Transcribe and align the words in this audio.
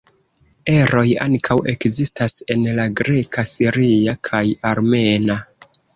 Eroj 0.75 1.03
ankaŭ 1.25 1.57
ekzistas 1.73 2.35
en 2.55 2.63
la 2.79 2.85
greka, 3.03 3.45
siria 3.53 4.17
kaj 4.31 4.45
armena. 4.71 5.37